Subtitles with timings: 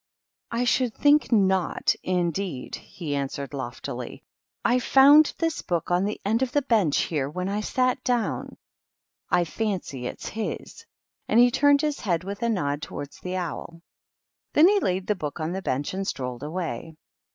[0.51, 4.23] "I should think Twt^ indeed!" he answered, loftily.
[4.65, 6.89] "I found this book on the end of the 204 THE KINDERGARTEN.
[6.89, 8.57] bench here when I sat down.
[9.29, 10.87] I fancy it's his."
[11.27, 13.83] And he turned his head with a nod towards the owl.
[14.53, 16.95] Then he laid the book on the bench and strolled away.